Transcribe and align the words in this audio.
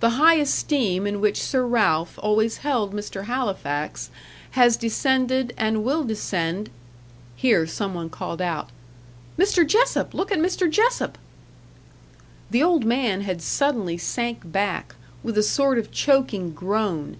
The 0.00 0.08
high 0.16 0.36
esteem 0.36 1.06
in 1.06 1.20
which 1.20 1.42
Sir 1.42 1.66
Ralph 1.66 2.18
always 2.22 2.56
held 2.64 2.94
Mr. 2.94 3.24
Halifax, 3.26 4.08
has 4.52 4.78
descended, 4.78 5.52
and 5.58 5.84
will 5.84 6.04
descend" 6.04 6.70
Here 7.36 7.66
some 7.66 7.92
one 7.92 8.08
called 8.08 8.40
out: 8.40 8.70
"Mr. 9.38 9.66
Jessop! 9.68 10.14
Look 10.14 10.32
at 10.32 10.38
Mr. 10.38 10.70
Jessop!" 10.70 11.18
The 12.50 12.62
old 12.62 12.86
man 12.86 13.20
had 13.20 13.42
suddenly 13.42 13.98
sank 13.98 14.50
back, 14.50 14.94
with 15.22 15.36
a 15.36 15.42
sort 15.42 15.76
of 15.78 15.92
choking 15.92 16.52
groan. 16.54 17.18